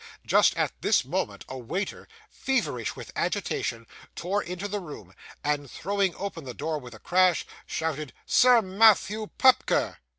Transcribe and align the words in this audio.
Just 0.25 0.57
at 0.57 0.71
this 0.81 1.05
moment, 1.05 1.45
a 1.47 1.59
waiter, 1.59 2.07
feverish 2.31 2.95
with 2.95 3.11
agitation, 3.15 3.85
tore 4.15 4.41
into 4.41 4.67
the 4.67 4.79
room, 4.79 5.13
and 5.43 5.69
throwing 5.69 6.13
the 6.13 6.53
door 6.55 6.73
open 6.73 6.83
with 6.83 6.95
a 6.95 6.99
crash, 6.99 7.45
shouted 7.67 8.11
'Sir 8.25 8.63
Matthew 8.63 9.29
Pupker! 9.37 9.97